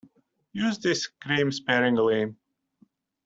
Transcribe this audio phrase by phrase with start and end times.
[0.53, 2.33] Use this cream sparingly.